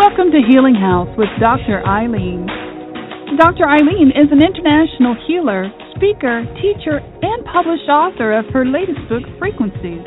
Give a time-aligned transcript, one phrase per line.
[0.00, 1.84] Welcome to Healing House with Dr.
[1.84, 2.48] Ayleen.
[3.36, 3.68] Dr.
[3.68, 10.00] Ayleen is an international healer, speaker, teacher, and published author of her latest book, Frequencies.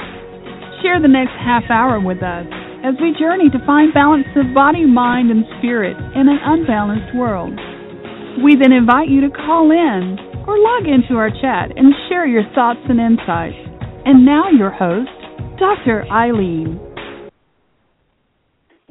[0.82, 2.50] Share the next half hour with us
[2.82, 7.54] as we journey to find balance of body, mind, and spirit in an unbalanced world.
[8.42, 10.18] We then invite you to call in
[10.50, 13.62] or log into our chat and share your thoughts and insights.
[14.10, 15.14] And now, your host,
[15.62, 16.02] Dr.
[16.10, 16.82] Ayleen.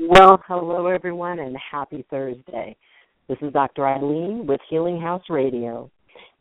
[0.09, 2.77] Well, hello, everyone, and happy Thursday.
[3.29, 3.83] This is Dr.
[3.83, 5.89] Ayleen with Healing House Radio.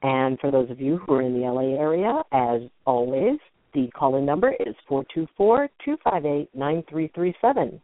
[0.02, 3.38] And for those of you who are in the LA area, as always,
[3.76, 7.80] the calling number is 424 258 9337.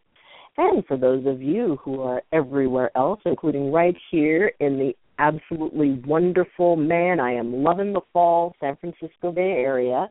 [0.57, 6.01] And for those of you who are everywhere else, including right here in the absolutely
[6.07, 10.09] wonderful, man, I am loving the fall San Francisco Bay Area,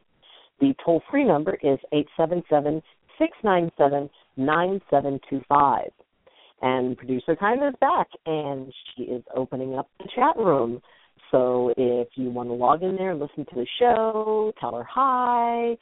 [0.61, 2.81] the toll free number is 877
[3.19, 5.89] 697 9725.
[6.63, 10.81] And producer Kind is back, and she is opening up the chat room.
[11.31, 14.85] So if you want to log in there and listen to the show, tell her
[14.85, 15.77] hi,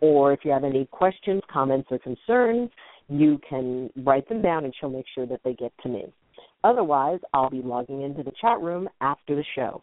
[0.00, 2.70] or if you have any questions, comments, or concerns,
[3.08, 6.04] you can write them down and she'll make sure that they get to me.
[6.64, 9.82] Otherwise, I'll be logging into the chat room after the show.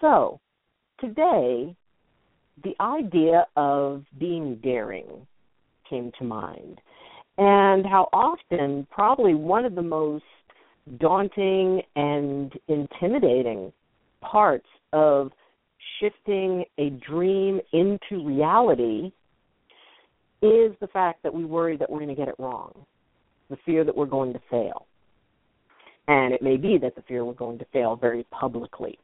[0.00, 0.40] So,
[1.00, 1.76] today,
[2.64, 5.26] the idea of being daring
[5.92, 6.80] came to mind,
[7.36, 10.24] and how often, probably one of the most
[10.98, 13.72] daunting and intimidating
[14.22, 15.30] parts of
[16.00, 19.12] shifting a dream into reality
[20.42, 22.72] is the fact that we worry that we're going to get it wrong,
[23.48, 24.86] the fear that we're going to fail.
[26.08, 28.98] And it may be that the fear we're going to fail very publicly.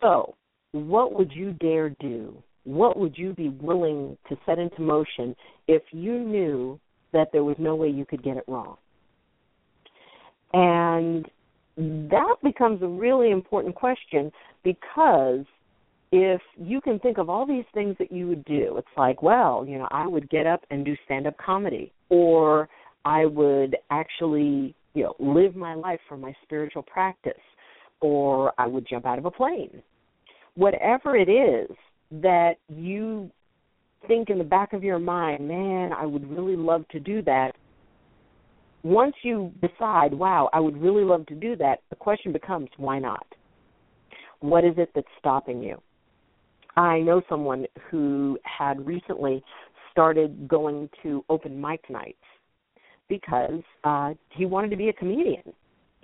[0.00, 0.34] So,
[0.72, 2.40] what would you dare do?
[2.66, 5.36] What would you be willing to set into motion
[5.68, 6.80] if you knew
[7.12, 8.76] that there was no way you could get it wrong?
[10.52, 11.26] And
[11.76, 14.32] that becomes a really important question
[14.64, 15.44] because
[16.10, 19.64] if you can think of all these things that you would do, it's like, well,
[19.64, 22.68] you know, I would get up and do stand up comedy, or
[23.04, 27.32] I would actually, you know, live my life for my spiritual practice,
[28.00, 29.82] or I would jump out of a plane.
[30.54, 31.68] Whatever it is
[32.10, 33.30] that you
[34.06, 37.52] think in the back of your mind, man, I would really love to do that.
[38.82, 42.98] Once you decide, wow, I would really love to do that, the question becomes, why
[42.98, 43.26] not?
[44.40, 45.80] What is it that's stopping you?
[46.76, 49.42] I know someone who had recently
[49.90, 52.18] started going to open mic nights
[53.08, 55.52] because uh, he wanted to be a comedian.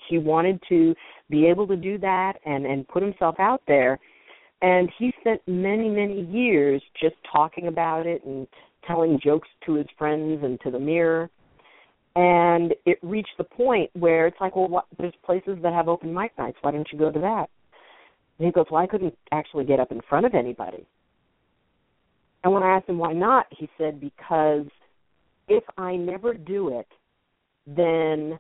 [0.09, 0.95] He wanted to
[1.31, 3.99] be able to do that and and put himself out there.
[4.63, 8.47] And he spent many many years just talking about it and
[8.87, 11.31] telling jokes to his friends and to the mirror.
[12.15, 16.13] And it reached the point where it's like, well, what, there's places that have open
[16.13, 16.59] mic nights.
[16.61, 17.49] Why don't you go to that?
[18.39, 20.87] And he goes, Well, I couldn't actually get up in front of anybody.
[22.45, 24.67] And when I asked him why not, he said, Because
[25.49, 26.89] if I never do it,
[27.67, 28.39] then,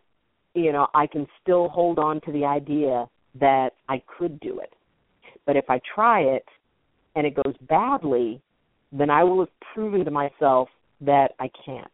[0.54, 3.09] you know, I can still hold on to the idea
[3.39, 4.72] that I could do it.
[5.47, 6.44] But if I try it
[7.14, 8.41] and it goes badly,
[8.92, 10.69] then I will have proven to myself
[11.00, 11.86] that I can't.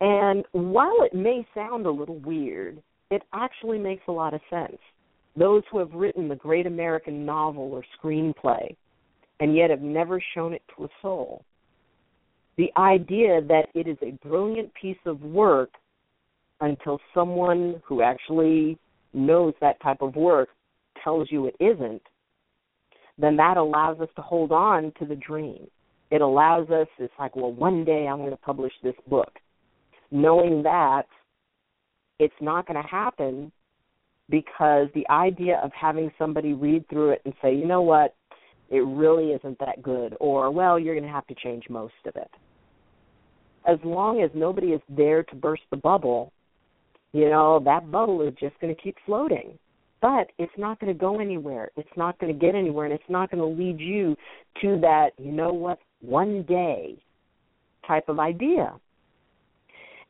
[0.00, 4.78] And while it may sound a little weird, it actually makes a lot of sense
[5.36, 8.74] those who have written the great American novel or screenplay
[9.40, 11.44] and yet have never shown it to a soul.
[12.56, 15.70] The idea that it is a brilliant piece of work
[16.60, 18.78] until someone who actually
[19.12, 20.48] knows that type of work
[21.02, 22.02] tells you it isn't,
[23.18, 25.66] then that allows us to hold on to the dream.
[26.10, 29.32] It allows us, it's like, well, one day I'm going to publish this book.
[30.10, 31.06] Knowing that
[32.18, 33.52] it's not going to happen
[34.30, 38.14] because the idea of having somebody read through it and say, you know what,
[38.70, 42.16] it really isn't that good, or, well, you're going to have to change most of
[42.16, 42.30] it.
[43.66, 46.32] As long as nobody is there to burst the bubble,
[47.12, 49.58] you know, that bubble is just going to keep floating.
[50.00, 51.70] But it's not going to go anywhere.
[51.76, 54.16] It's not going to get anywhere, and it's not going to lead you
[54.62, 56.96] to that, you know what, one day
[57.86, 58.72] type of idea.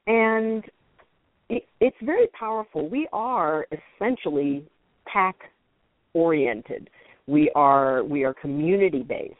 [0.06, 0.64] And
[1.48, 2.88] it, it's very powerful.
[2.88, 3.66] We are
[4.00, 4.64] essentially
[5.06, 5.36] pack
[6.12, 6.90] oriented.
[7.26, 9.34] We are we are community based.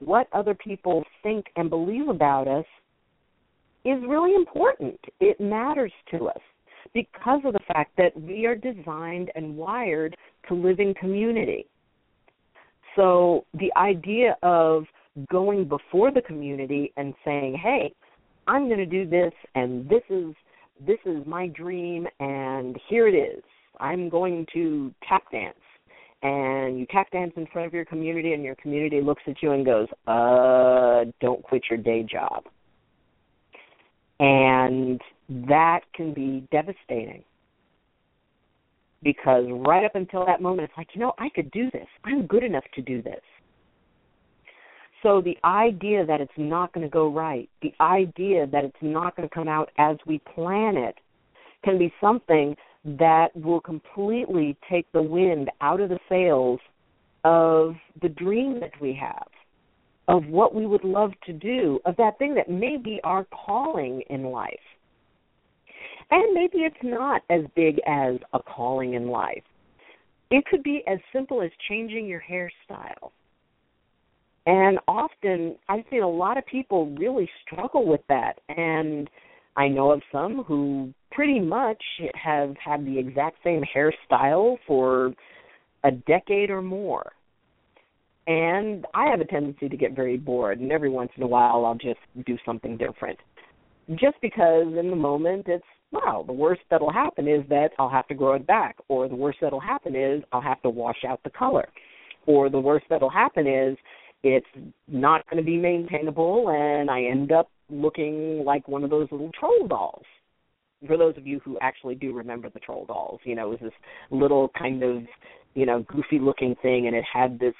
[0.00, 2.66] What other people think and believe about us
[3.84, 4.98] is really important.
[5.20, 6.40] It matters to us
[6.96, 10.16] because of the fact that we are designed and wired
[10.48, 11.66] to live in community.
[12.96, 14.84] So the idea of
[15.30, 17.92] going before the community and saying, "Hey,
[18.46, 20.34] I'm going to do this and this is
[20.80, 23.44] this is my dream and here it is.
[23.78, 25.58] I'm going to tap dance.
[26.22, 29.52] And you tap dance in front of your community and your community looks at you
[29.52, 32.44] and goes, "Uh, don't quit your day job."
[34.18, 37.24] And that can be devastating
[39.02, 41.86] because right up until that moment, it's like, you know, I could do this.
[42.04, 43.20] I'm good enough to do this.
[45.02, 49.14] So the idea that it's not going to go right, the idea that it's not
[49.14, 50.96] going to come out as we plan it,
[51.64, 56.60] can be something that will completely take the wind out of the sails
[57.24, 59.28] of the dream that we have,
[60.08, 64.02] of what we would love to do, of that thing that may be our calling
[64.10, 64.54] in life.
[66.10, 69.42] And maybe it's not as big as a calling in life.
[70.30, 73.10] It could be as simple as changing your hairstyle.
[74.46, 78.38] And often I've seen a lot of people really struggle with that.
[78.48, 79.10] And
[79.56, 81.82] I know of some who pretty much
[82.14, 85.12] have had the exact same hairstyle for
[85.82, 87.12] a decade or more.
[88.26, 91.64] And I have a tendency to get very bored, and every once in a while
[91.64, 93.18] I'll just do something different.
[93.90, 98.08] Just because in the moment it's well, the worst that'll happen is that I'll have
[98.08, 101.20] to grow it back, or the worst that'll happen is I'll have to wash out
[101.24, 101.68] the color,
[102.26, 103.76] or the worst that'll happen is
[104.22, 104.46] it's
[104.88, 109.30] not going to be maintainable and I end up looking like one of those little
[109.38, 110.04] troll dolls.
[110.86, 113.70] For those of you who actually do remember the troll dolls, you know, it was
[113.70, 113.80] this
[114.10, 115.02] little kind of,
[115.54, 117.54] you know, goofy looking thing and it had this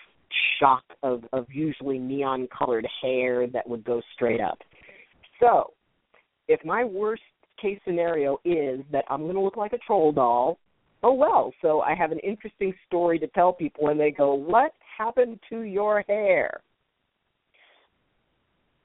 [0.60, 4.58] shock of, of usually neon colored hair that would go straight up.
[5.40, 5.72] So,
[6.48, 7.22] if my worst
[7.60, 10.58] case scenario is that I'm going to look like a troll doll,
[11.02, 11.52] oh well.
[11.62, 15.60] So I have an interesting story to tell people when they go, What happened to
[15.60, 16.60] your hair?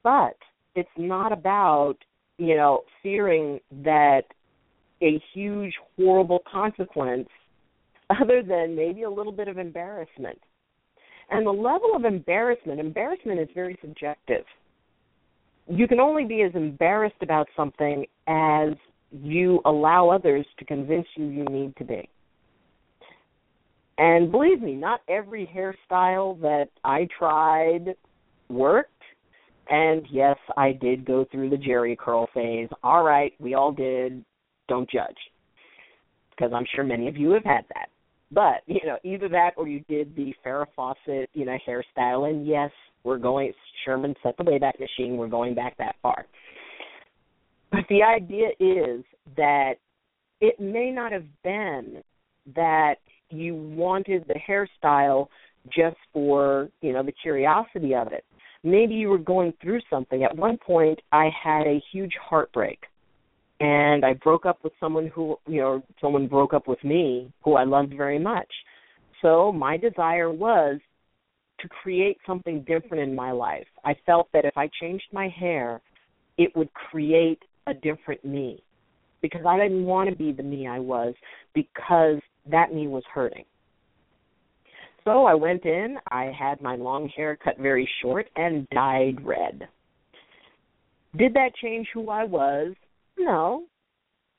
[0.04, 0.38] But
[0.76, 1.96] it's not about,
[2.38, 4.24] you know, fearing that
[5.02, 7.30] a huge, horrible consequence
[8.22, 10.40] other than maybe a little bit of embarrassment.
[11.30, 14.44] And the level of embarrassment, embarrassment is very subjective
[15.68, 18.70] you can only be as embarrassed about something as
[19.12, 22.10] you allow others to convince you you need to be.
[23.98, 27.96] And believe me, not every hairstyle that I tried
[28.50, 28.90] worked.
[29.70, 32.68] And yes, I did go through the Jheri curl phase.
[32.84, 34.26] All right, we all did.
[34.68, 35.18] Don't judge.
[36.32, 37.90] Because I'm sure many of you have had that.
[38.32, 42.30] But, you know, either that or you did the Farrah Fawcett, you know, hairstyle.
[42.30, 42.72] And yes,
[43.04, 43.54] we're going,
[43.86, 45.18] Sherman set the Wayback Machine.
[45.18, 46.26] We're going back that far.
[47.72, 49.04] But the idea is
[49.38, 49.76] that
[50.42, 52.04] it may not have been
[52.56, 52.96] that
[53.30, 55.28] you wanted the hairstyle
[55.74, 58.26] just for, you know, the curiosity of it.
[58.64, 60.24] Maybe you were going through something.
[60.24, 62.80] At one point, I had a huge heartbreak
[63.60, 67.56] and I broke up with someone who, you know, someone broke up with me who
[67.56, 68.48] I loved very much.
[69.22, 70.80] So my desire was
[71.62, 73.68] to create something different in my life.
[73.84, 75.82] I felt that if I changed my hair,
[76.38, 78.64] it would create a different me
[79.22, 81.14] because I didn't want to be the me I was
[81.54, 82.20] because
[82.50, 83.46] that me was hurting.
[85.04, 89.68] So I went in, I had my long hair cut very short and dyed red.
[91.18, 92.74] Did that change who I was?
[93.18, 93.64] No.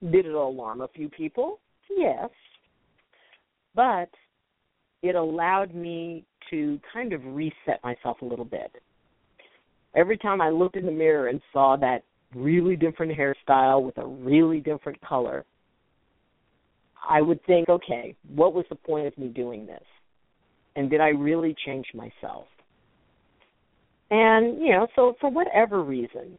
[0.02, 1.58] Did it alarm a few people?
[1.90, 2.30] Yes.
[3.74, 4.08] But
[5.02, 8.70] it allowed me to kind of reset myself a little bit.
[9.96, 12.04] Every time I looked in the mirror and saw that
[12.34, 15.44] really different hairstyle with a really different color,
[17.08, 19.82] I would think, okay, what was the point of me doing this?
[20.76, 22.46] And did I really change myself?
[24.10, 26.38] And, you know, so for whatever reason,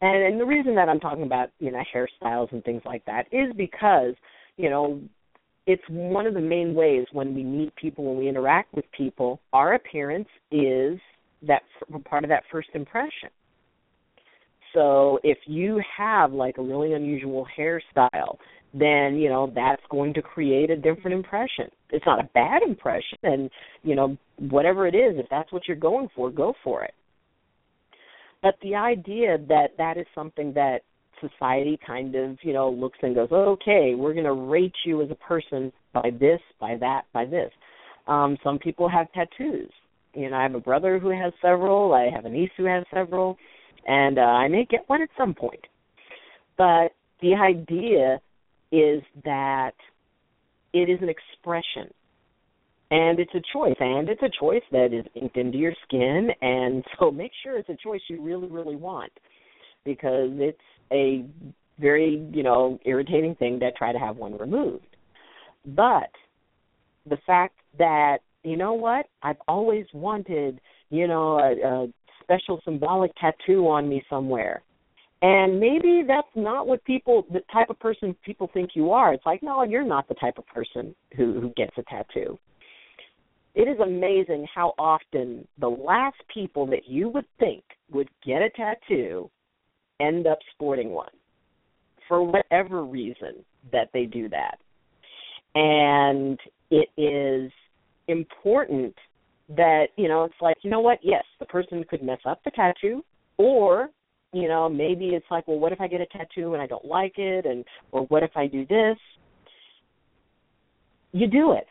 [0.00, 3.26] and, and the reason that I'm talking about, you know, hairstyles and things like that
[3.32, 4.14] is because,
[4.56, 5.00] you know,
[5.66, 9.40] it's one of the main ways when we meet people, when we interact with people,
[9.52, 10.98] our appearance is
[11.46, 11.62] that
[12.04, 13.30] part of that first impression.
[14.74, 18.36] So if you have like a really unusual hairstyle,
[18.72, 21.66] then you know that's going to create a different impression.
[21.90, 23.50] It's not a bad impression, and
[23.82, 26.94] you know whatever it is, if that's what you're going for, go for it.
[28.42, 30.80] But the idea that that is something that
[31.20, 35.10] society kind of, you know, looks and goes, okay, we're going to rate you as
[35.10, 37.50] a person by this, by that, by this.
[38.06, 39.70] Um, some people have tattoos.
[40.14, 41.92] You know, I have a brother who has several.
[41.92, 43.36] I have a niece who has several,
[43.86, 45.64] and uh, I may get one at some point.
[46.58, 48.20] But the idea
[48.72, 49.72] is that
[50.72, 51.92] it is an expression
[52.90, 56.84] and it's a choice and it's a choice that is inked into your skin and
[56.98, 59.12] so make sure it's a choice you really really want
[59.84, 60.58] because it's
[60.92, 61.24] a
[61.78, 64.84] very, you know, irritating thing to try to have one removed.
[65.64, 66.10] But
[67.08, 71.86] the fact that, you know what, I've always wanted, you know, a, a
[72.22, 74.62] special symbolic tattoo on me somewhere.
[75.22, 79.12] And maybe that's not what people, the type of person people think you are.
[79.12, 82.38] It's like, no, you're not the type of person who, who gets a tattoo.
[83.54, 88.50] It is amazing how often the last people that you would think would get a
[88.50, 89.28] tattoo
[90.00, 91.10] end up sporting one
[92.08, 94.58] for whatever reason that they do that.
[95.54, 96.38] And
[96.70, 97.50] it is
[98.08, 98.94] important
[99.56, 102.50] that, you know, it's like, you know what, yes, the person could mess up the
[102.50, 103.04] tattoo
[103.40, 103.88] or
[104.32, 106.84] you know maybe it's like well what if i get a tattoo and i don't
[106.84, 107.46] like it?
[107.46, 108.96] And or what if i do this?
[111.12, 111.66] You do it.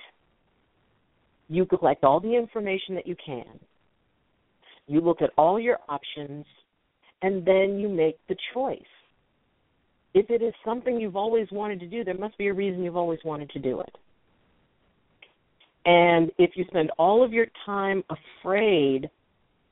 [1.48, 3.60] You collect all the information that you can.
[4.88, 6.46] You look at all your options
[7.22, 8.80] and then you make the choice.
[10.14, 12.98] If it is something you've always wanted to do there must be a reason you've
[12.98, 13.96] always wanted to do it.
[15.86, 19.10] And if you spend all of your time afraid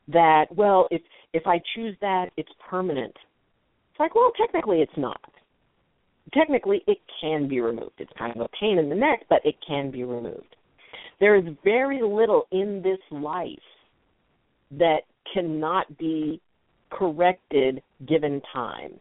[0.09, 1.01] that well if
[1.33, 3.13] if i choose that it's permanent
[3.91, 5.19] it's like well technically it's not.
[6.33, 7.95] Technically it can be removed.
[7.97, 10.55] It's kind of a pain in the neck but it can be removed.
[11.19, 13.49] There is very little in this life
[14.71, 15.01] that
[15.33, 16.41] cannot be
[16.89, 19.00] corrected given time.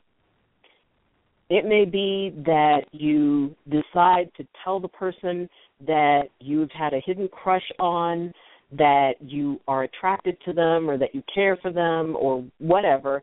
[1.48, 5.48] It may be that you decide to tell the person
[5.86, 8.32] that you've had a hidden crush on
[8.72, 13.22] that you are attracted to them or that you care for them or whatever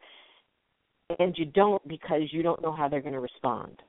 [1.19, 3.81] and you don't because you don't know how they're going to respond.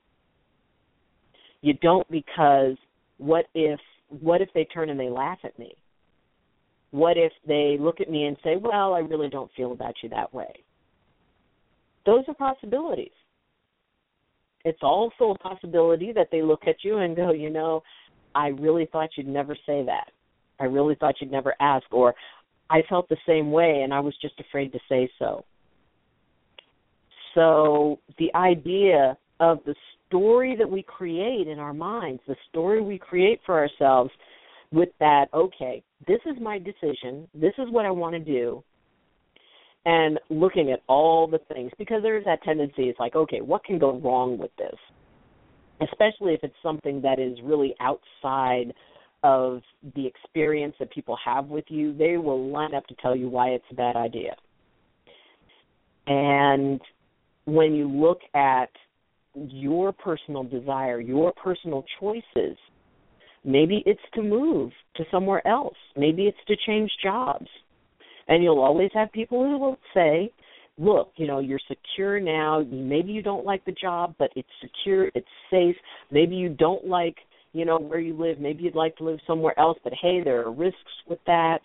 [1.62, 2.76] You don't because
[3.18, 3.80] what if
[4.20, 5.74] what if they turn and they laugh at me
[6.94, 10.08] what if they look at me and say well i really don't feel about you
[10.08, 10.52] that way.
[12.06, 13.16] Those are possibilities.
[14.64, 17.82] It's also a possibility that they look at you and go you know
[18.36, 20.12] i really thought you'd never say that.
[20.60, 22.14] I really thought you'd never ask, or
[22.70, 25.44] I felt the same way and I was just afraid to say so.
[27.34, 29.74] So the idea of the
[30.06, 34.12] story that we create in our minds, the story we create for ourselves
[34.70, 38.62] with that, okay, this is my decision, this is what I want to do,
[39.86, 43.78] and looking at all the things, because there's that tendency, it's like, okay, what can
[43.78, 44.76] go wrong with this?
[45.80, 48.72] Especially if it's something that is really outside
[49.22, 49.60] of
[49.94, 53.48] the experience that people have with you, they will line up to tell you why
[53.48, 54.34] it's a bad idea.
[56.06, 56.80] And
[57.46, 58.70] when you look at
[59.34, 62.56] your personal desire, your personal choices,
[63.44, 67.48] maybe it's to move to somewhere else, maybe it's to change jobs.
[68.26, 70.32] And you'll always have people who will say,
[70.78, 72.64] look, you know, you're secure now.
[72.70, 75.76] Maybe you don't like the job, but it's secure, it's safe.
[76.10, 77.16] Maybe you don't like
[77.54, 78.40] you know, where you live.
[78.40, 81.60] Maybe you'd like to live somewhere else, but hey, there are risks with that.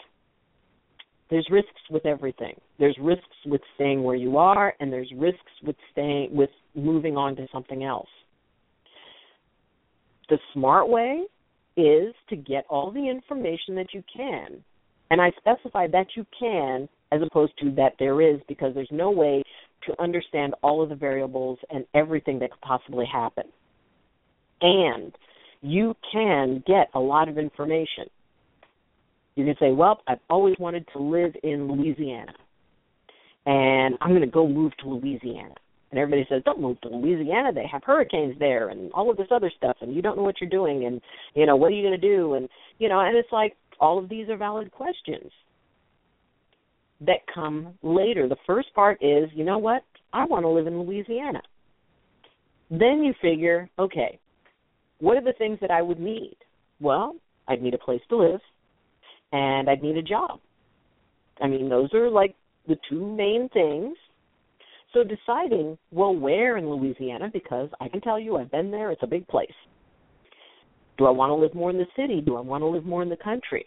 [1.29, 2.53] There's risks with everything.
[2.77, 7.35] There's risks with staying where you are, and there's risks with staying with moving on
[7.35, 8.07] to something else.
[10.29, 11.25] The smart way
[11.81, 14.63] is to get all the information that you can.
[15.11, 19.09] And I specify that you can as opposed to that there is because there's no
[19.09, 19.43] way
[19.87, 23.45] to understand all of the variables and everything that could possibly happen.
[24.61, 25.13] And
[25.61, 28.05] you can get a lot of information.
[29.35, 32.33] You can say, Well, I've always wanted to live in Louisiana,
[33.45, 35.55] and I'm going to go move to Louisiana.
[35.91, 37.51] And everybody says, Don't move to Louisiana.
[37.53, 40.39] They have hurricanes there and all of this other stuff, and you don't know what
[40.39, 41.01] you're doing, and,
[41.35, 42.35] you know, what are you going to do?
[42.35, 45.31] And, you know, and it's like all of these are valid questions
[47.01, 48.27] that come later.
[48.27, 49.83] The first part is, you know what?
[50.13, 51.41] I want to live in Louisiana.
[52.69, 54.19] Then you figure, okay,
[54.99, 56.35] what are the things that I would need?
[56.79, 57.15] Well,
[57.47, 58.41] I'd need a place to live
[59.31, 60.39] and I'd need a job.
[61.41, 62.35] I mean, those are like
[62.67, 63.95] the two main things.
[64.93, 69.03] So deciding, well, where in Louisiana, because I can tell you I've been there, it's
[69.03, 69.47] a big place.
[70.97, 72.21] Do I want to live more in the city?
[72.21, 73.65] Do I want to live more in the country?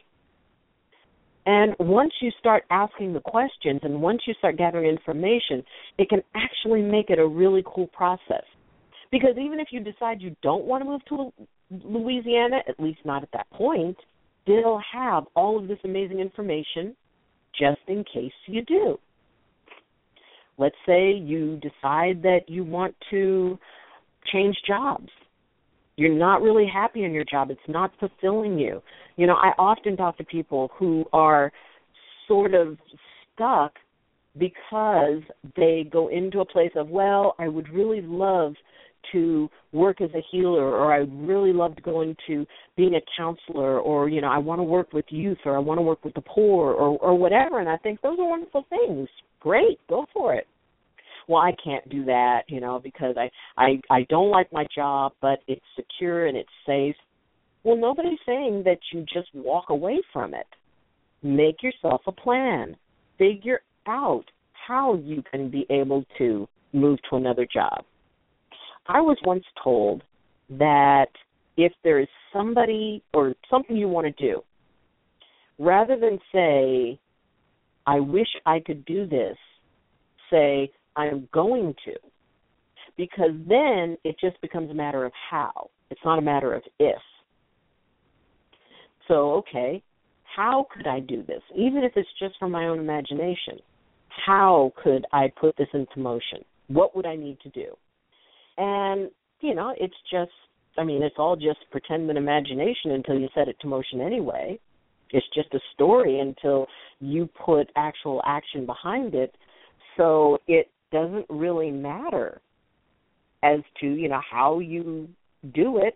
[1.46, 5.64] And once you start asking the questions and once you start gathering information,
[5.98, 8.44] it can actually make it a really cool process.
[9.10, 11.32] Because even if you decide you don't want to move to
[11.70, 13.96] Louisiana, at least not at that point,
[14.42, 16.94] still have all of this amazing information
[17.58, 18.98] just in case you do.
[20.58, 23.58] Let's say you decide that you want to
[24.32, 25.08] change jobs.
[25.96, 27.50] You're not really happy in your job.
[27.50, 28.82] It's not fulfilling you.
[29.16, 31.52] You know, I often talk to people who are
[32.26, 32.78] sort of
[33.34, 33.72] stuck
[34.38, 35.20] because
[35.56, 38.54] they go into a place of, well, I would really love
[39.12, 44.08] to work as a healer or I really loved going to being a counselor or
[44.08, 46.20] you know I want to work with youth or I want to work with the
[46.20, 49.08] poor or or whatever and I think those are wonderful things.
[49.40, 50.46] Great, go for it.
[51.28, 55.12] Well, I can't do that, you know, because I I I don't like my job,
[55.20, 56.96] but it's secure and it's safe.
[57.64, 60.46] Well, nobody's saying that you just walk away from it.
[61.22, 62.76] Make yourself a plan.
[63.18, 64.24] Figure out
[64.66, 67.84] how you can be able to move to another job.
[68.86, 70.02] I was once told
[70.50, 71.06] that
[71.56, 74.42] if there is somebody or something you want to do,
[75.58, 76.98] rather than say,
[77.86, 79.36] I wish I could do this,
[80.30, 81.94] say, I'm going to.
[82.96, 85.70] Because then it just becomes a matter of how.
[85.90, 87.00] It's not a matter of if.
[89.08, 89.82] So, okay,
[90.36, 91.42] how could I do this?
[91.56, 93.58] Even if it's just from my own imagination,
[94.26, 96.44] how could I put this into motion?
[96.68, 97.76] What would I need to do?
[98.58, 100.30] And, you know, it's just,
[100.78, 104.58] I mean, it's all just pretend and imagination until you set it to motion anyway.
[105.10, 106.66] It's just a story until
[107.00, 109.34] you put actual action behind it.
[109.96, 112.40] So it doesn't really matter
[113.42, 115.08] as to, you know, how you
[115.54, 115.94] do it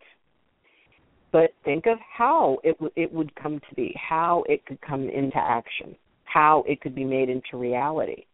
[1.36, 5.08] but think of how it w- it would come to be, how it could come
[5.10, 5.94] into action,
[6.25, 8.25] how it could be made into reality.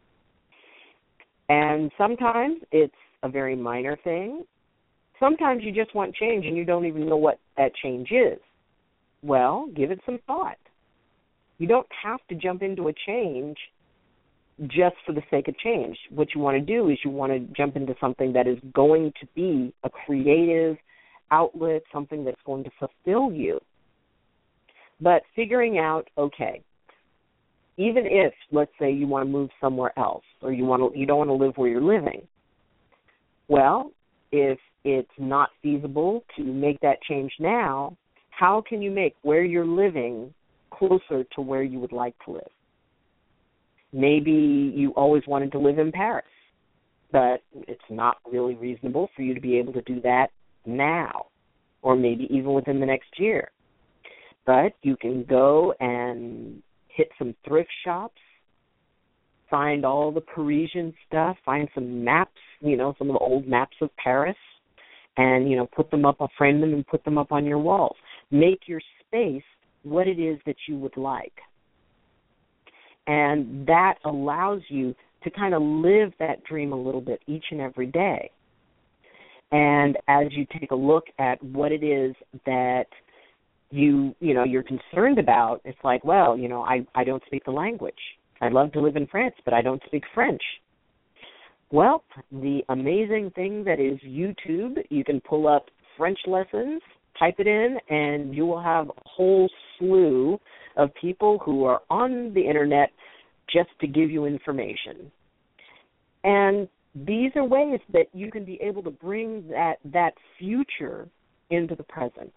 [1.49, 4.45] And sometimes it's a very minor thing.
[5.21, 8.39] Sometimes you just want change and you don't even know what that change is.
[9.23, 10.59] Well, give it some thought.
[11.59, 13.57] You don't have to jump into a change
[14.67, 15.97] just for the sake of change.
[16.11, 19.13] What you want to do is you want to jump into something that is going
[19.21, 20.77] to be a creative
[21.31, 23.61] outlet, something that's going to fulfill you.
[25.01, 26.63] But figuring out, okay,
[27.77, 31.07] even if let's say you want to move somewhere else or you want to you
[31.07, 32.23] don't want to live where you're living,
[33.53, 33.93] well,
[34.33, 37.95] if it's not feasible to make that change now,
[38.31, 40.33] how can you make where you're living
[40.71, 42.51] closer to where you would like to live?
[43.93, 46.25] Maybe you always wanted to live in Paris,
[47.13, 50.29] but it's not really reasonable for you to be able to do that
[50.65, 51.27] now,
[51.83, 53.51] or maybe even within the next year.
[54.47, 58.19] But you can go and hit some thrift shops,
[59.53, 63.77] find all the Parisian stuff, find some maps, you know, some of the old maps
[63.83, 64.35] of Paris,
[65.19, 67.97] and, you know, put them up, frame them and put them up on your walls.
[68.31, 69.43] Make your space
[69.83, 71.35] what it is that you would like.
[73.07, 77.61] And that allows you to kind of live that dream a little bit each and
[77.61, 78.31] every day.
[79.51, 82.15] And as you take a look at what it is
[82.47, 82.87] that
[83.71, 87.45] you you know you're concerned about, it's like, well, you know, I I don't speak
[87.45, 87.95] the language.
[88.43, 90.43] I'd love to live in France, but I don't speak French.
[91.71, 92.03] Well,
[92.33, 96.83] the amazing thing that is YouTube, you can pull up French lessons,
[97.19, 100.39] type it in, and you will have a whole slew
[100.77, 102.91] of people who are on the internet
[103.49, 105.11] just to give you information.
[106.25, 111.09] And these are ways that you can be able to bring that that future
[111.51, 112.33] into the present.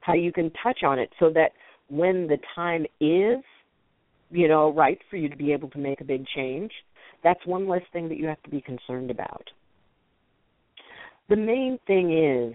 [0.00, 1.52] How you can touch on it so that
[1.88, 3.42] when the time is,
[4.30, 6.72] you know, right for you to be able to make a big change,
[7.22, 9.48] that's one less thing that you have to be concerned about.
[11.28, 12.54] The main thing is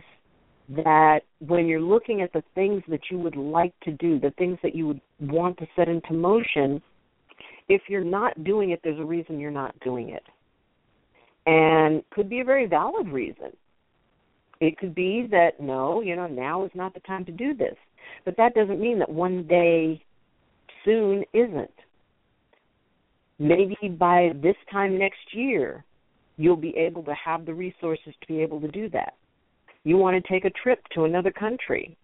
[0.69, 4.57] that when you're looking at the things that you would like to do, the things
[4.63, 6.81] that you would want to set into motion,
[7.69, 10.23] if you're not doing it, there's a reason you're not doing it.
[11.45, 13.51] And could be a very valid reason.
[14.59, 17.75] It could be that no, you know, now is not the time to do this.
[18.23, 20.01] But that doesn't mean that one day
[20.85, 21.73] soon isn't.
[23.37, 25.83] Maybe by this time next year,
[26.37, 29.15] you'll be able to have the resources to be able to do that.
[29.83, 31.97] You want to take a trip to another country,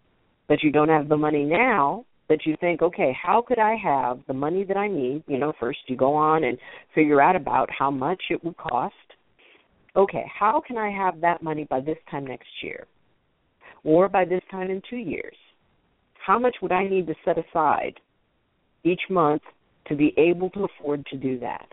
[0.48, 4.20] but you don't have the money now, that you think, okay, how could I have
[4.26, 5.22] the money that I need?
[5.26, 6.56] You know, first you go on and
[6.94, 8.94] figure out about how much it would cost.
[9.96, 12.86] Okay, how can I have that money by this time next year?
[13.84, 15.36] Or by this time in two years?
[16.24, 18.00] How much would I need to set aside
[18.84, 19.42] each month
[19.86, 21.66] to be able to afford to do that?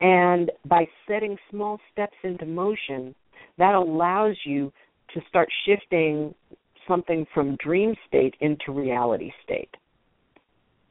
[0.00, 3.14] And by setting small steps into motion,
[3.58, 4.72] that allows you
[5.14, 6.34] to start shifting
[6.88, 9.70] something from dream state into reality state.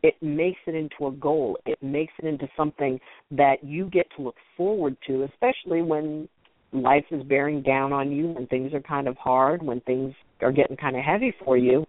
[0.01, 1.57] It makes it into a goal.
[1.65, 2.99] It makes it into something
[3.31, 6.29] that you get to look forward to, especially when
[6.71, 10.51] life is bearing down on you, when things are kind of hard, when things are
[10.51, 11.85] getting kind of heavy for you.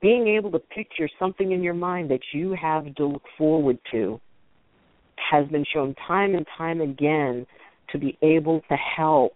[0.00, 4.20] Being able to picture something in your mind that you have to look forward to
[5.30, 7.46] has been shown time and time again
[7.90, 9.34] to be able to help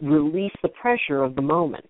[0.00, 1.88] release the pressure of the moment.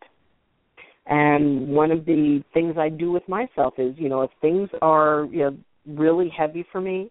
[1.06, 5.26] And one of the things I do with myself is, you know, if things are
[5.30, 7.10] you know, really heavy for me,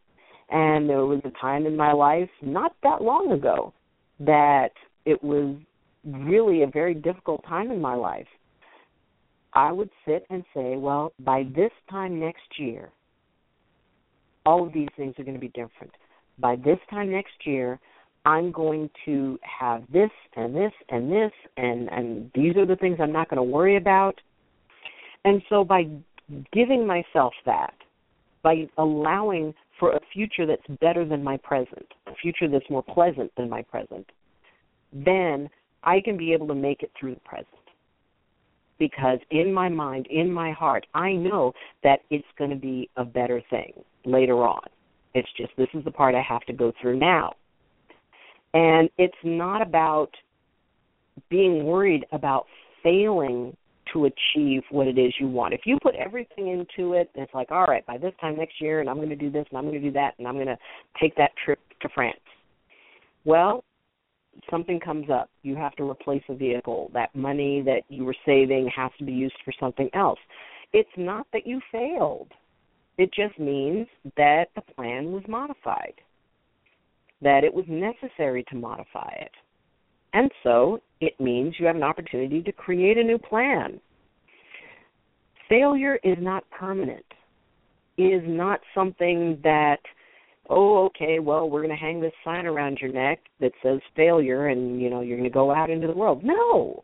[0.49, 3.73] and there was a time in my life not that long ago
[4.19, 4.71] that
[5.05, 5.55] it was
[6.05, 8.27] really a very difficult time in my life.
[9.53, 12.89] I would sit and say, well, by this time next year,
[14.45, 15.93] all of these things are going to be different.
[16.39, 17.79] By this time next year,
[18.25, 22.97] I'm going to have this and this and this and and these are the things
[22.99, 24.19] I'm not going to worry about.
[25.25, 25.87] And so by
[26.53, 27.73] giving myself that,
[28.43, 33.31] by allowing for a future that's better than my present, a future that's more pleasant
[33.35, 34.07] than my present,
[34.93, 35.49] then
[35.83, 37.47] I can be able to make it through the present.
[38.81, 43.05] Because in my mind, in my heart, I know that it's going to be a
[43.05, 43.73] better thing
[44.05, 44.63] later on.
[45.13, 47.33] It's just this is the part I have to go through now.
[48.55, 50.09] And it's not about
[51.29, 52.47] being worried about
[52.81, 53.55] failing
[53.93, 55.53] to achieve what it is you want.
[55.53, 58.79] If you put everything into it, it's like, all right, by this time next year,
[58.79, 60.47] and I'm going to do this, and I'm going to do that, and I'm going
[60.47, 60.57] to
[60.99, 62.17] take that trip to France.
[63.25, 63.63] Well,
[64.49, 65.29] something comes up.
[65.43, 66.89] You have to replace a vehicle.
[66.93, 70.19] That money that you were saving has to be used for something else.
[70.73, 72.31] It's not that you failed.
[72.97, 75.93] It just means that the plan was modified,
[77.21, 79.31] that it was necessary to modify it.
[80.13, 83.79] And so it means you have an opportunity to create a new plan.
[85.47, 87.05] Failure is not permanent.
[87.97, 89.79] It is not something that,
[90.49, 94.47] oh, okay, well, we're going to hang this sign around your neck that says failure
[94.47, 96.23] and, you know, you're going to go out into the world.
[96.23, 96.83] No.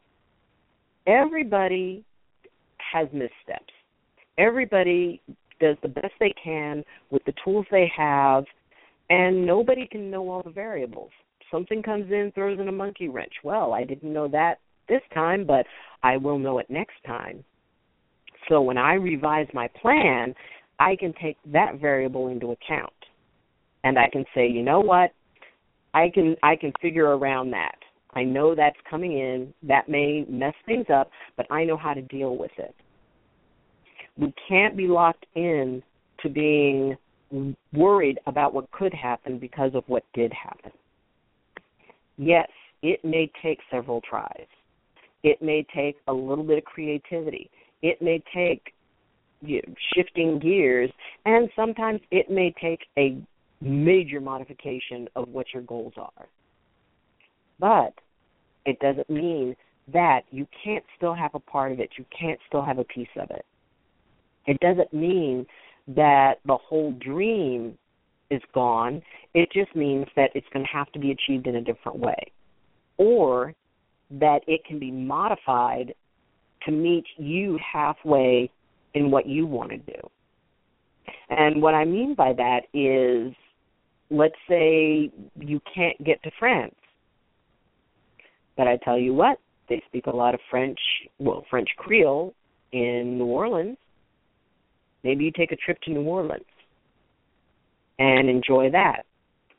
[1.06, 2.04] Everybody
[2.94, 3.74] has missteps.
[4.38, 5.22] Everybody
[5.60, 8.46] does the best they can with the tools they have,
[9.10, 11.12] and nobody can know all the variables.
[11.50, 13.34] Something comes in, throws in a monkey wrench.
[13.44, 15.66] Well, I didn't know that this time, but
[16.04, 17.44] I will know it next time.
[18.50, 20.34] So when I revise my plan,
[20.80, 22.94] I can take that variable into account.
[23.88, 25.12] And I can say, you know what?
[25.94, 27.76] I can I can figure around that.
[28.14, 29.54] I know that's coming in.
[29.64, 32.76] That may mess things up, but I know how to deal with it
[34.18, 35.82] we can't be locked in
[36.22, 36.98] to being
[37.74, 40.72] worried about what could happen because of what did happen.
[42.18, 42.50] Yes,
[42.82, 44.48] it may take several tries.
[45.24, 47.50] It may take a little bit of creativity.
[47.82, 48.74] It may take
[49.42, 50.90] you know, shifting gears,
[51.26, 53.22] and sometimes it may take a
[53.62, 56.28] major modification of what your goals are.
[57.60, 57.94] But
[58.66, 59.56] it doesn't mean
[59.92, 61.90] that you can't still have a part of it.
[61.98, 63.46] You can't still have a piece of it.
[64.46, 65.46] It doesn't mean
[65.88, 67.78] that the whole dream
[68.30, 69.02] is gone.
[69.34, 72.32] It just means that it's going to have to be achieved in a different way.
[72.98, 73.54] Or
[74.12, 75.94] that it can be modified
[76.66, 78.50] to meet you halfway
[78.94, 80.10] in what you want to do.
[81.30, 83.34] And what I mean by that is
[84.10, 86.76] let's say you can't get to France.
[88.56, 89.40] But I tell you what,
[89.70, 90.80] they speak a lot of French,
[91.20, 92.34] well, French Creole
[92.72, 93.78] in New Orleans.
[95.04, 96.44] Maybe you take a trip to New Orleans
[98.00, 99.04] and enjoy that.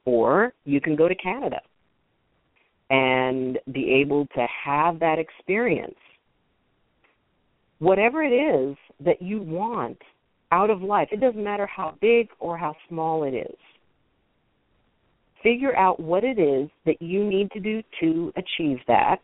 [0.04, 1.60] Or you can go to Canada
[2.90, 5.94] and be able to have that experience.
[7.78, 9.98] Whatever it is that you want
[10.50, 13.56] out of life, it doesn't matter how big or how small it is.
[15.48, 19.16] Figure out what it is that you need to do to achieve that.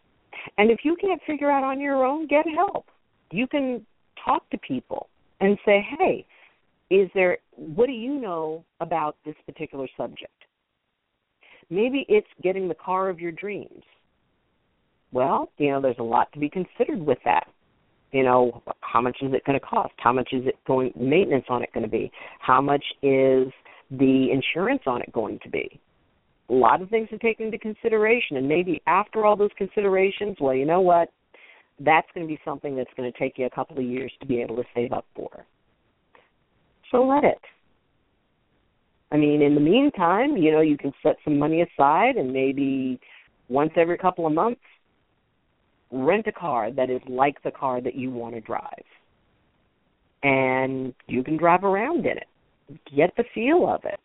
[0.56, 2.86] And if you can't figure out on your own, get help.
[3.30, 3.84] You can
[4.24, 5.10] talk to people
[5.42, 6.24] and say, hey,
[6.90, 10.32] is there what do you know about this particular subject?
[11.68, 13.82] Maybe it's getting the car of your dreams.
[15.12, 17.48] Well, you know, there's a lot to be considered with that.
[18.12, 19.92] You know, how much is it going to cost?
[19.98, 22.10] How much is it going maintenance on it going to be?
[22.40, 23.52] How much is
[23.90, 25.80] the insurance on it going to be?
[26.50, 30.54] A lot of things to take into consideration, and maybe after all those considerations, well,
[30.54, 31.10] you know what?
[31.80, 34.26] that's going to be something that's going to take you a couple of years to
[34.26, 35.44] be able to save up for.
[36.90, 37.40] So let it.
[39.10, 43.00] I mean, in the meantime, you know, you can set some money aside and maybe
[43.48, 44.60] once every couple of months
[45.90, 48.84] rent a car that is like the car that you want to drive.
[50.22, 52.26] And you can drive around in it.
[52.96, 54.00] Get the feel of it.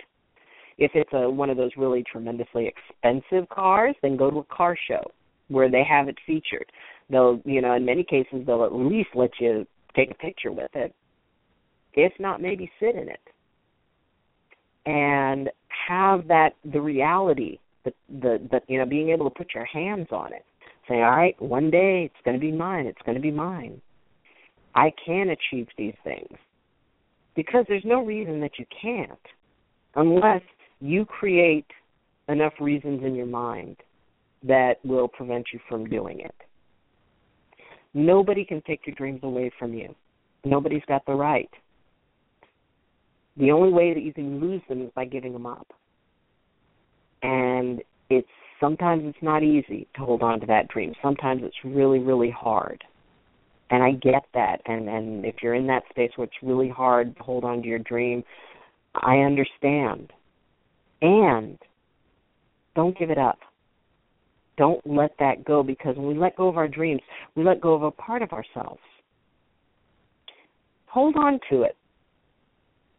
[0.80, 4.78] If it's a one of those really tremendously expensive cars, then go to a car
[4.88, 5.12] show
[5.50, 6.66] where they have it featured.
[7.10, 10.72] They'll you know in many cases they'll at least let you take a picture with
[10.74, 10.96] it
[11.94, 13.20] if not maybe sit in it.
[14.86, 15.50] And
[15.88, 20.08] have that the reality the the, the you know being able to put your hands
[20.12, 20.46] on it.
[20.88, 23.82] Say all right one day it's going to be mine it's going to be mine.
[24.76, 26.38] I can achieve these things.
[27.36, 29.20] Because there's no reason that you can't
[29.96, 30.42] unless
[30.82, 31.68] you create
[32.28, 33.78] enough reasons in your mind
[34.44, 36.36] that will prevent you from doing it
[37.94, 39.94] nobody can take your dreams away from you
[40.46, 41.50] nobody's got the right
[43.40, 45.68] the only way that you can lose them is by giving them up.
[47.24, 48.28] And it's
[48.60, 50.94] sometimes it's not easy to hold on to that dream.
[51.02, 52.84] Sometimes it's really, really hard.
[53.72, 54.62] And I get that.
[54.66, 57.68] And and if you're in that space where it's really hard to hold on to
[57.68, 58.24] your dream,
[58.96, 60.12] I understand.
[61.02, 61.58] And
[62.76, 63.40] don't give it up.
[64.58, 67.02] Don't let that go because when we let go of our dreams,
[67.36, 68.82] we let go of a part of ourselves.
[70.88, 71.78] Hold on to it.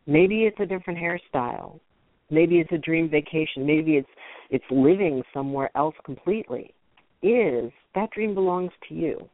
[0.06, 1.78] Maybe it's a different hairstyle.
[2.30, 3.66] Maybe it's a dream vacation.
[3.66, 4.08] Maybe it's
[4.50, 6.74] it's living somewhere else completely.
[7.22, 9.28] Is that dream belongs to you.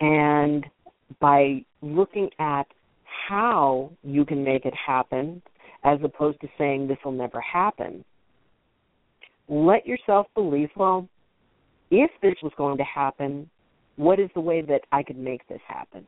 [0.00, 0.64] And
[1.20, 2.66] by looking at
[3.28, 5.42] how you can make it happen
[5.84, 8.04] as opposed to saying this will never happen,
[9.48, 11.08] let yourself believe, well,
[11.90, 13.48] if this was going to happen,
[13.96, 16.06] what is the way that I could make this happen?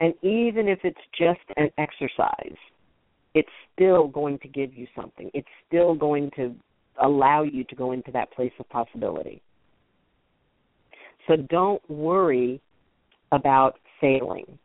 [0.00, 2.56] And even if it's just an exercise,
[3.34, 5.30] it's still going to give you something.
[5.34, 6.54] It's still going to
[7.02, 9.40] allow you to go into that place of possibility.
[11.26, 12.60] So don't worry
[13.32, 14.58] about failing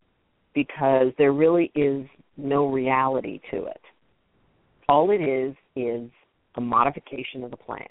[0.53, 2.05] because there really is
[2.39, 3.81] no reality to it.
[4.87, 6.09] All it is is
[6.55, 7.85] a modification of the plan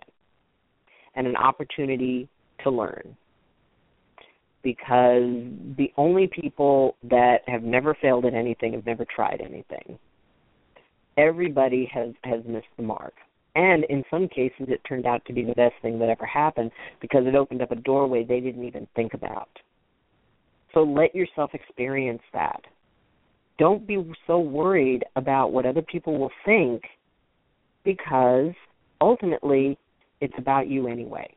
[1.14, 2.28] and an opportunity
[2.64, 3.16] to learn
[4.62, 5.22] because
[5.76, 9.98] the only people that have never failed at anything have never tried anything.
[11.16, 13.14] Everybody has has missed the mark.
[13.54, 16.70] And in some cases it turned out to be the best thing that ever happened
[17.00, 19.48] because it opened up a doorway they didn't even think about.
[20.74, 22.61] So let yourself experience that.
[23.58, 26.82] Don't be so worried about what other people will think
[27.84, 28.52] because
[29.00, 29.76] ultimately
[30.20, 31.28] it's about you anyway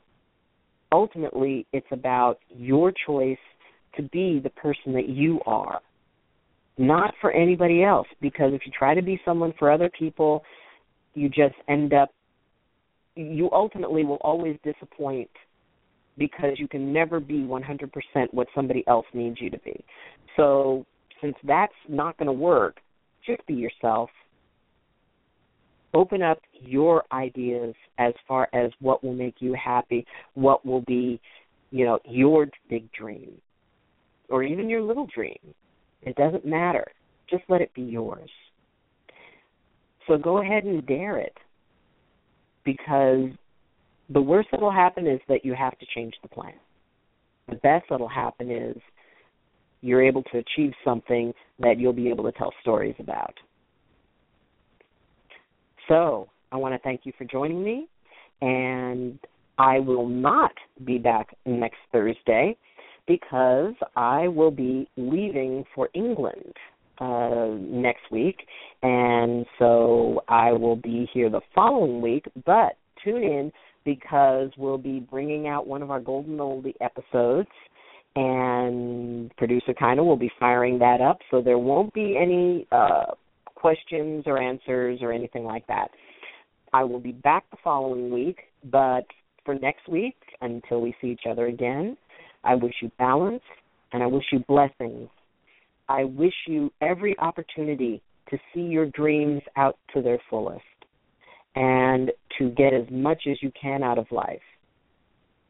[0.91, 3.37] ultimately it's about your choice
[3.95, 5.81] to be the person that you are,
[6.77, 8.07] not for anybody else.
[8.21, 10.43] Because if you try to be someone for other people,
[11.13, 12.09] you just end up,
[13.15, 15.29] you ultimately will always disappoint
[16.17, 17.89] because you can never be 100%
[18.31, 19.83] what somebody else needs you to be.
[20.37, 20.85] So,
[21.21, 22.77] since that's not going to work,
[23.25, 24.09] just be yourself
[25.93, 30.05] open up your ideas as far as what will make you happy,
[30.35, 31.19] what will be,
[31.71, 33.33] you know, your big dream
[34.29, 35.39] or even your little dream.
[36.03, 36.85] It doesn't matter.
[37.29, 38.29] Just let it be yours.
[40.07, 41.37] So go ahead and dare it
[42.63, 43.29] because
[44.09, 46.53] the worst that will happen is that you have to change the plan.
[47.49, 48.77] The best that will happen is
[49.81, 53.33] you're able to achieve something that you'll be able to tell stories about.
[55.87, 57.87] So I want to thank you for joining me,
[58.41, 59.19] and
[59.57, 60.51] I will not
[60.85, 62.55] be back next Thursday
[63.07, 66.53] because I will be leaving for England
[66.99, 68.37] uh, next week,
[68.83, 72.25] and so I will be here the following week.
[72.45, 73.51] But tune in
[73.83, 77.49] because we'll be bringing out one of our Golden Oldie episodes,
[78.15, 83.13] and producer Kinda will be firing that up, so there won't be any uh,
[83.55, 85.89] questions or answers or anything like that.
[86.73, 89.05] I will be back the following week, but
[89.45, 91.97] for next week, until we see each other again,
[92.43, 93.43] I wish you balance
[93.93, 95.09] and I wish you blessings.
[95.87, 100.61] I wish you every opportunity to see your dreams out to their fullest
[101.55, 104.39] and to get as much as you can out of life.